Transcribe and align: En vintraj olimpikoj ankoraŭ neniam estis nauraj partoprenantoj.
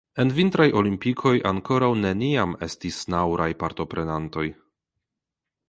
En 0.21 0.29
vintraj 0.35 0.65
olimpikoj 0.79 1.33
ankoraŭ 1.49 1.91
neniam 2.07 2.57
estis 2.69 2.99
nauraj 3.17 3.49
partoprenantoj. 3.65 4.49